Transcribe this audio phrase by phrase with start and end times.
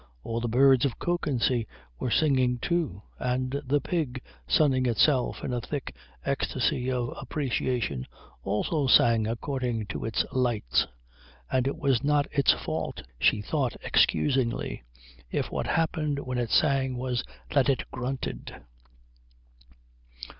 [0.23, 1.67] All the birds of Kökensee
[1.99, 5.93] were singing, too, and the pig sunning itself in a thick
[6.25, 8.07] ecstasy of appreciation
[8.43, 10.87] also sang according to its lights,
[11.51, 14.81] and it was not its fault, she thought excusingly,
[15.29, 17.23] if what happened when it sang was
[17.53, 18.55] that it grunted.